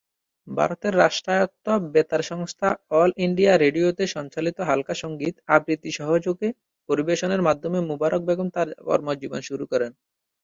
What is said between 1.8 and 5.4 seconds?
বেতার সংস্থা all India রেডিওতে সঞ্চালিত হালকা সঙ্গীত